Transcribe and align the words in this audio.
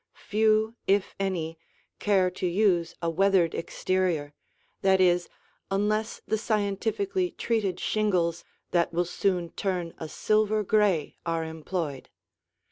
Few, 0.29 0.73
if 0.87 1.13
any, 1.19 1.59
care 1.99 2.31
to 2.31 2.47
use 2.47 2.95
a 3.03 3.09
weathered 3.11 3.53
exterior, 3.53 4.33
that 4.81 4.99
is, 4.99 5.29
unless 5.69 6.21
the 6.25 6.39
scientifically 6.39 7.29
treated 7.29 7.79
shingles 7.79 8.43
that 8.71 8.91
will 8.91 9.05
soon 9.05 9.51
turn 9.51 9.93
a 9.99 10.09
silver 10.09 10.63
gray 10.63 11.17
are 11.23 11.43
employed. 11.45 12.09